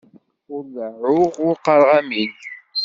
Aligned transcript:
Ur 0.53 0.63
deɛɛuɣ, 0.73 1.33
ur 1.45 1.55
qqaṛeɣ 1.63 1.91
amin. 1.99 2.31